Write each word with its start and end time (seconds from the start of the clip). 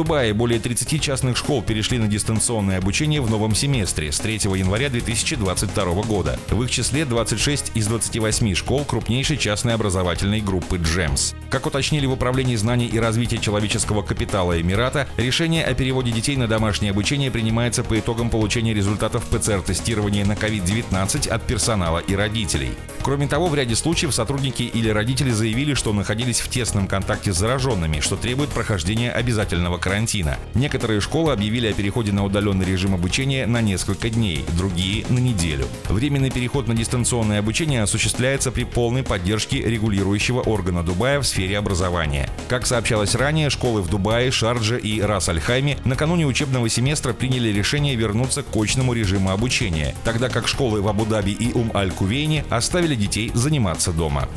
Дубае 0.00 0.32
более 0.32 0.58
30 0.58 0.98
частных 1.02 1.36
школ 1.36 1.60
перешли 1.60 1.98
на 1.98 2.08
дистанционное 2.08 2.78
обучение 2.78 3.20
в 3.20 3.28
новом 3.28 3.54
семестре 3.54 4.10
с 4.10 4.18
3 4.18 4.36
января 4.56 4.88
2022 4.88 5.84
года. 6.04 6.38
В 6.48 6.62
их 6.62 6.70
числе 6.70 7.04
26 7.04 7.72
из 7.74 7.86
28 7.86 8.54
школ 8.54 8.86
крупнейшей 8.86 9.36
частной 9.36 9.74
образовательной 9.74 10.40
группы 10.40 10.78
«Джемс». 10.78 11.34
Как 11.50 11.66
уточнили 11.66 12.06
в 12.06 12.12
Управлении 12.12 12.56
знаний 12.56 12.86
и 12.86 12.98
развития 12.98 13.36
человеческого 13.36 14.00
капитала 14.00 14.58
Эмирата, 14.58 15.06
решение 15.18 15.66
о 15.66 15.74
переводе 15.74 16.12
детей 16.12 16.36
на 16.36 16.48
домашнее 16.48 16.92
обучение 16.92 17.30
принимается 17.30 17.84
по 17.84 17.98
итогам 17.98 18.30
получения 18.30 18.72
результатов 18.72 19.26
ПЦР-тестирования 19.30 20.24
на 20.24 20.32
COVID-19 20.32 21.28
от 21.28 21.42
персонала 21.42 21.98
и 21.98 22.14
родителей. 22.14 22.70
Кроме 23.02 23.28
того, 23.28 23.48
в 23.48 23.54
ряде 23.54 23.74
случаев 23.74 24.14
сотрудники 24.14 24.62
или 24.62 24.88
родители 24.88 25.30
заявили, 25.30 25.74
что 25.74 25.92
находились 25.92 26.40
в 26.40 26.48
тесном 26.48 26.86
контакте 26.86 27.34
с 27.34 27.36
зараженными, 27.36 28.00
что 28.00 28.16
требует 28.16 28.48
прохождения 28.48 29.10
обязательного 29.10 29.76
карантина. 29.90 30.38
Некоторые 30.54 31.00
школы 31.00 31.32
объявили 31.32 31.66
о 31.66 31.72
переходе 31.72 32.12
на 32.12 32.24
удаленный 32.24 32.64
режим 32.64 32.94
обучения 32.94 33.44
на 33.46 33.60
несколько 33.60 34.08
дней, 34.08 34.44
другие– 34.56 35.04
на 35.08 35.18
неделю. 35.18 35.66
Временный 35.88 36.30
переход 36.30 36.68
на 36.68 36.74
дистанционное 36.74 37.40
обучение 37.40 37.82
осуществляется 37.82 38.52
при 38.52 38.62
полной 38.62 39.02
поддержке 39.02 39.58
регулирующего 39.60 40.42
органа 40.42 40.84
Дубая 40.84 41.18
в 41.18 41.26
сфере 41.26 41.58
образования. 41.58 42.30
Как 42.48 42.68
сообщалось 42.68 43.16
ранее, 43.16 43.50
школы 43.50 43.82
в 43.82 43.88
Дубае, 43.88 44.30
Шардже 44.30 44.78
и 44.78 45.00
Рас-Аль-Хайме 45.00 45.78
накануне 45.84 46.24
учебного 46.24 46.68
семестра 46.68 47.12
приняли 47.12 47.48
решение 47.48 47.96
вернуться 47.96 48.44
к 48.44 48.56
очному 48.56 48.92
режиму 48.92 49.32
обучения, 49.32 49.96
тогда 50.04 50.28
как 50.28 50.46
школы 50.46 50.82
в 50.82 50.86
Абу-Даби 50.86 51.32
и 51.32 51.52
Ум-Аль-Кувейне 51.52 52.44
оставили 52.48 52.94
детей 52.94 53.32
заниматься 53.34 53.90
дома. 53.90 54.28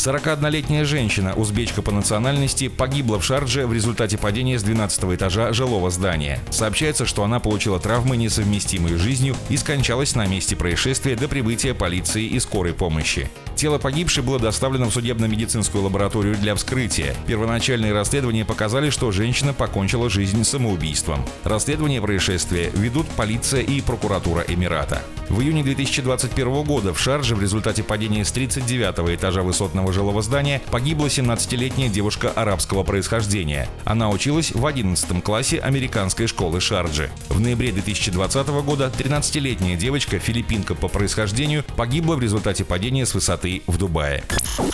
41-летняя 0.00 0.86
женщина, 0.86 1.34
узбечка 1.34 1.82
по 1.82 1.92
национальности, 1.92 2.68
погибла 2.68 3.20
в 3.20 3.24
Шардже 3.24 3.66
в 3.66 3.74
результате 3.74 4.16
падения 4.30 4.60
с 4.60 4.62
12 4.62 5.16
этажа 5.16 5.52
жилого 5.52 5.90
здания. 5.90 6.38
Сообщается, 6.50 7.04
что 7.04 7.24
она 7.24 7.40
получила 7.40 7.80
травмы, 7.80 8.16
несовместимые 8.16 8.96
с 8.96 9.00
жизнью, 9.00 9.34
и 9.48 9.56
скончалась 9.56 10.14
на 10.14 10.24
месте 10.24 10.54
происшествия 10.54 11.16
до 11.16 11.26
прибытия 11.26 11.74
полиции 11.74 12.26
и 12.26 12.38
скорой 12.38 12.72
помощи. 12.72 13.28
Тело 13.56 13.78
погибшей 13.78 14.22
было 14.22 14.38
доставлено 14.38 14.88
в 14.88 14.92
судебно-медицинскую 14.94 15.82
лабораторию 15.82 16.36
для 16.36 16.54
вскрытия. 16.54 17.16
Первоначальные 17.26 17.92
расследования 17.92 18.44
показали, 18.44 18.90
что 18.90 19.10
женщина 19.10 19.52
покончила 19.52 20.08
жизнь 20.08 20.44
самоубийством. 20.44 21.26
Расследование 21.42 22.00
происшествия 22.00 22.70
ведут 22.72 23.08
полиция 23.08 23.62
и 23.62 23.80
прокуратура 23.80 24.44
Эмирата. 24.46 25.02
В 25.28 25.42
июне 25.42 25.62
2021 25.62 26.64
года 26.64 26.92
в 26.92 27.00
Шарже 27.00 27.36
в 27.36 27.40
результате 27.40 27.84
падения 27.84 28.24
с 28.24 28.32
39 28.32 29.14
этажа 29.16 29.42
высотного 29.42 29.92
жилого 29.92 30.22
здания 30.22 30.60
погибла 30.72 31.06
17-летняя 31.06 31.88
девушка 31.88 32.30
арабского 32.30 32.82
происхождения. 32.82 33.68
Она 33.84 34.08
училась 34.20 34.52
в 34.52 34.66
11 34.66 35.24
классе 35.24 35.58
американской 35.58 36.26
школы 36.26 36.60
Шарджи. 36.60 37.08
В 37.30 37.40
ноябре 37.40 37.72
2020 37.72 38.48
года 38.48 38.92
13-летняя 38.94 39.78
девочка, 39.78 40.18
филиппинка 40.18 40.74
по 40.74 40.88
происхождению, 40.88 41.64
погибла 41.74 42.16
в 42.16 42.20
результате 42.20 42.66
падения 42.66 43.06
с 43.06 43.14
высоты 43.14 43.62
в 43.66 43.78
Дубае. 43.78 44.22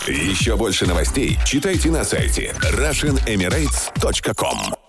Еще 0.09 0.57
больше 0.57 0.87
новостей 0.87 1.39
читайте 1.47 1.93
на 1.93 2.03
сайте 2.03 2.57
RussianEmirates.com 2.73 4.86